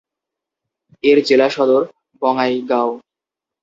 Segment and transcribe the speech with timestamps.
[1.03, 1.81] এর জেলা সদর
[2.21, 2.91] বঙাইগাঁও।